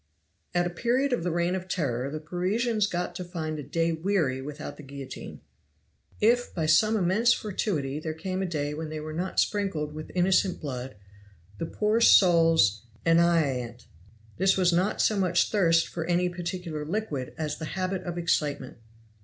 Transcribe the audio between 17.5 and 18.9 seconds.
the habit of excitement.